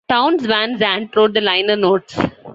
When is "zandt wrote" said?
0.79-1.35